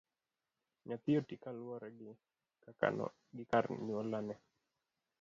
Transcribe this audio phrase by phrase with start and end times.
[0.87, 1.89] Nyathi oti kaluwore
[3.35, 4.35] gi kar nyalone.